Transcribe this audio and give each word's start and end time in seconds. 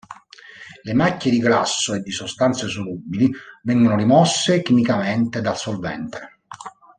Le 0.83 0.93
macchie 0.95 1.29
di 1.29 1.37
grasso 1.37 1.93
e 1.93 1.99
di 2.01 2.09
sostanze 2.09 2.65
solubili 2.67 3.31
vengono 3.61 3.95
rimosse 3.95 4.63
chimicamente 4.63 5.41
dal 5.41 5.55
solvente. 5.55 6.39